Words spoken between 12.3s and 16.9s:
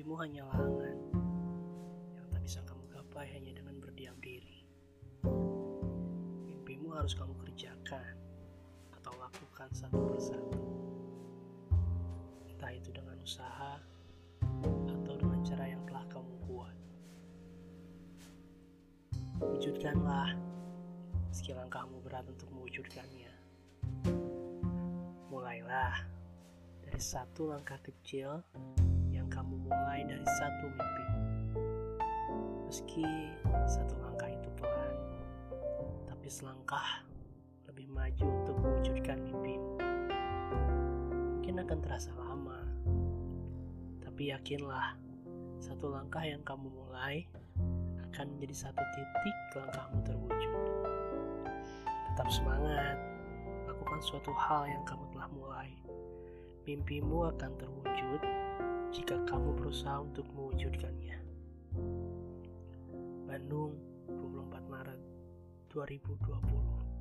Entah itu dengan usaha atau dengan cara yang telah kamu buat.